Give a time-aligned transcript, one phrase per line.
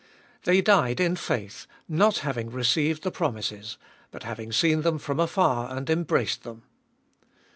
[0.45, 3.77] They died in faith, not having received the promises,
[4.09, 6.63] but having seen them from afar and embraced them.